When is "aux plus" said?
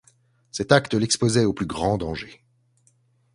1.45-1.67